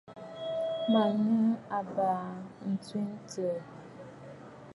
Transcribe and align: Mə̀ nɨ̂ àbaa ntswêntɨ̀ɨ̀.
Mə̀ 0.91 1.07
nɨ̂ 1.23 1.49
àbaa 1.77 2.21
ntswêntɨ̀ɨ̀. 2.71 3.57